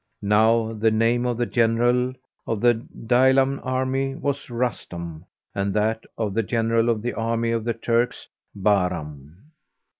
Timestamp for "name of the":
0.89-1.45